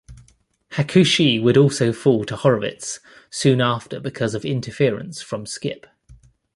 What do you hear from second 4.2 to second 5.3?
of interference